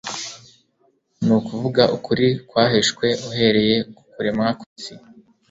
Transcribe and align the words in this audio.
ni 1.25 1.31
ukuvuga 1.37 1.83
ukuri 1.95 2.27
kwahishwe, 2.49 3.05
uhereye 3.29 3.75
ku 3.95 4.01
kuremwa 4.11 4.47
kw'isi, 4.59 4.93